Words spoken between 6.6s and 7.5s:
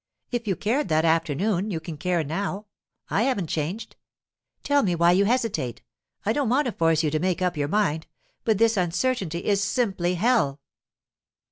to force you to make